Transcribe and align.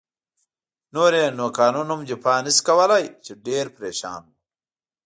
نور 0.93 1.11
يې 1.19 1.25
نو 1.37 1.45
قانون 1.59 1.87
هم 1.93 2.01
دفاع 2.09 2.37
نه 2.45 2.51
شي 2.57 2.61
کولای، 2.67 3.05
چې 3.25 3.31
ډېر 3.45 3.65
پرېشان 3.77 4.21
و. 4.25 4.31